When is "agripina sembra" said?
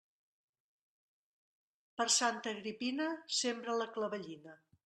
2.57-3.81